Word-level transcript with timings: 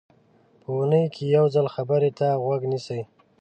په 0.61 0.67
اوونۍ 0.73 1.05
کې 1.13 1.23
یو 1.35 1.45
ځل 1.55 1.67
خبرو 1.75 2.11
ته 2.19 2.27
غوږ 2.43 2.61
نیسي. 2.71 3.01